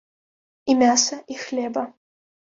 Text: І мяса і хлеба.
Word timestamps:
І 0.73 0.75
мяса 0.79 1.17
і 1.35 1.37
хлеба. 1.43 1.83